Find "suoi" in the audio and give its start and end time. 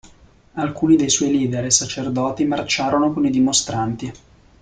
1.11-1.29